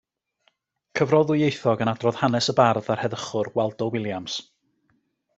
Cyfrol 0.99 1.25
ddwyieithog 1.31 1.83
yn 1.85 1.91
adrodd 1.91 2.17
hanes 2.21 2.49
y 2.53 2.55
bardd 2.59 2.89
a'r 2.93 3.01
heddychwr 3.01 3.51
Waldo 3.59 3.91
Williams. 3.97 4.39